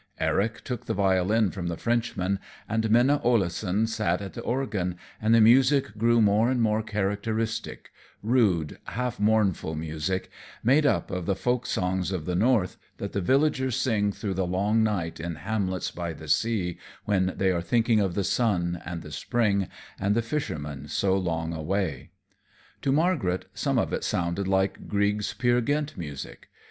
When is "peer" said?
25.35-25.61